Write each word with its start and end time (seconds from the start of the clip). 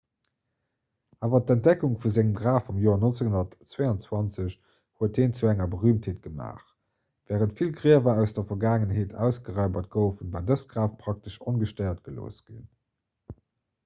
awer 1.25 1.41
d'entdeckung 1.49 1.91
vu 2.05 2.11
sengem 2.15 2.31
graf 2.39 2.69
am 2.73 2.79
joer 2.85 2.97
1922 3.09 4.55
huet 5.03 5.19
hien 5.23 5.35
zu 5.41 5.51
enger 5.53 5.69
berüümtheet 5.75 6.19
gemaach 6.25 6.65
wärend 7.33 7.55
vill 7.61 7.71
griewer 7.83 8.17
aus 8.25 8.35
der 8.41 8.49
vergaangenheet 8.55 9.15
ausgeraibert 9.29 9.93
goufen 9.99 10.35
war 10.39 10.45
dëst 10.51 10.71
graf 10.75 10.99
praktesch 11.05 11.39
ongestéiert 11.53 12.03
gelooss 12.11 12.43
ginn 12.51 12.67